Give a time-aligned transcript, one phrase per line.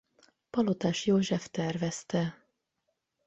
[0.49, 2.47] Palotás József tervezte.